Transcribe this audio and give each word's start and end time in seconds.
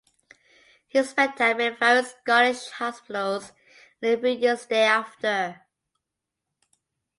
He 0.87 1.03
spent 1.03 1.37
time 1.37 1.59
in 1.61 1.75
various 1.75 2.09
Scottish 2.19 2.69
hospitals 2.71 3.51
in 4.01 4.09
the 4.09 4.17
few 4.17 4.29
years 4.41 4.65
thereafter. 4.65 5.61